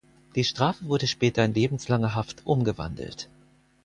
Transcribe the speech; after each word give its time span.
Die 0.35 0.43
Strafe 0.43 0.85
wurde 0.85 1.05
später 1.05 1.45
in 1.45 1.53
lebenslange 1.53 2.15
Haft 2.15 2.43
umgewandelt. 2.47 3.29